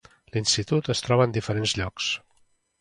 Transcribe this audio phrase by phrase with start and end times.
[0.37, 2.11] L'institut es troba en diferents llocs.